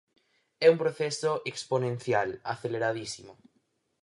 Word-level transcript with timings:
É 0.65 0.67
un 0.73 0.77
proceso 0.83 1.31
exponencial, 1.51 2.29
aceleradísimo. 2.53 3.33